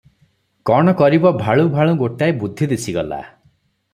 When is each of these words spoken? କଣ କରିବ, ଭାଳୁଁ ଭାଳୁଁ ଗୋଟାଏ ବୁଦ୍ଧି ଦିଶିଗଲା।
କଣ 0.69 0.93
କରିବ, 1.01 1.33
ଭାଳୁଁ 1.41 1.67
ଭାଳୁଁ 1.75 1.95
ଗୋଟାଏ 2.01 2.35
ବୁଦ୍ଧି 2.41 2.69
ଦିଶିଗଲା। 2.75 3.23